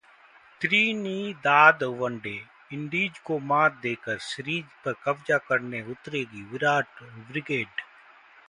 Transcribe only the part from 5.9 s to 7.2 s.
उतरेगी विराट